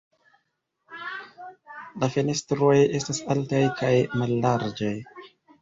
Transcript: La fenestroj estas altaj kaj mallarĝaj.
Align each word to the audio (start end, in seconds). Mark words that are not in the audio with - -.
La 2.03 2.11
fenestroj 2.15 2.73
estas 3.01 3.23
altaj 3.35 3.63
kaj 3.83 3.95
mallarĝaj. 4.23 4.95